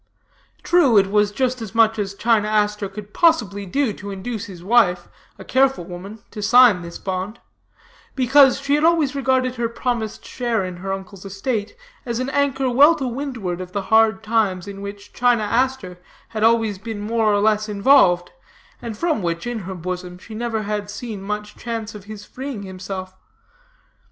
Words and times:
True, 0.63 0.97
it 0.97 1.11
was 1.11 1.31
just 1.31 1.61
as 1.61 1.75
much 1.75 1.99
as 1.99 2.15
China 2.15 2.47
Aster 2.47 2.89
could 2.89 3.13
possibly 3.13 3.67
do 3.67 3.93
to 3.93 4.09
induce 4.09 4.45
his 4.45 4.63
wife, 4.63 5.07
a 5.37 5.45
careful 5.45 5.85
woman, 5.85 6.23
to 6.31 6.41
sign 6.41 6.81
this 6.81 6.97
bond; 6.97 7.39
because 8.15 8.59
she 8.59 8.73
had 8.73 8.83
always 8.83 9.13
regarded 9.13 9.57
her 9.57 9.69
promised 9.69 10.25
share 10.25 10.65
in 10.65 10.77
her 10.77 10.91
uncle's 10.91 11.23
estate 11.23 11.77
as 12.03 12.17
an 12.17 12.31
anchor 12.31 12.67
well 12.67 12.95
to 12.95 13.05
windward 13.05 13.61
of 13.61 13.73
the 13.73 13.81
hard 13.93 14.23
times 14.23 14.67
in 14.67 14.81
which 14.81 15.13
China 15.13 15.43
Aster 15.43 15.99
had 16.29 16.43
always 16.43 16.79
been 16.79 16.99
more 16.99 17.31
or 17.31 17.39
less 17.39 17.69
involved, 17.69 18.31
and 18.81 18.97
from 18.97 19.21
which, 19.21 19.45
in 19.45 19.59
her 19.59 19.75
bosom, 19.75 20.17
she 20.17 20.33
never 20.33 20.63
had 20.63 20.89
seen 20.89 21.21
much 21.21 21.55
chance 21.55 21.93
of 21.93 22.05
his 22.05 22.25
freeing 22.25 22.63
himself. 22.63 23.15